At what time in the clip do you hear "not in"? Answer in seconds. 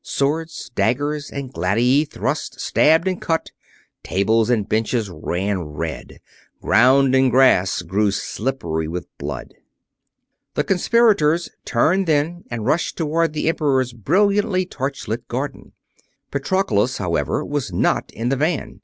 17.70-18.30